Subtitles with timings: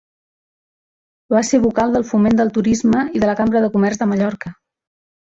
[1.33, 4.53] Va ser vocal del Foment del Turisme i de la Cambra de Comerç de Mallorca.